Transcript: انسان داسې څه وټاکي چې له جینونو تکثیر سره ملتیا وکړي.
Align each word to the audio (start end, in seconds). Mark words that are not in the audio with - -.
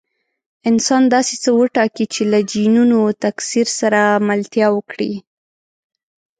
انسان 0.69 1.03
داسې 1.15 1.33
څه 1.43 1.49
وټاکي 1.59 2.05
چې 2.13 2.21
له 2.31 2.39
جینونو 2.51 2.99
تکثیر 3.23 3.67
سره 3.79 4.01
ملتیا 4.29 4.67
وکړي. 4.73 5.13